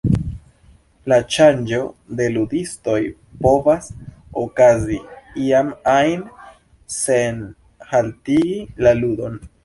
[1.11, 1.81] La ŝanĝo
[2.21, 2.95] de ludistoj
[3.45, 3.89] povas
[4.43, 4.97] okazi
[5.49, 6.23] iam ajn,
[6.95, 7.43] sen
[7.93, 9.37] haltigi la ludon.